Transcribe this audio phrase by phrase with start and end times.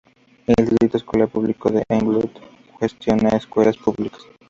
[0.47, 2.31] El Distrito Escolar Público de Englewood
[2.79, 4.19] gestiona escuelas públicas.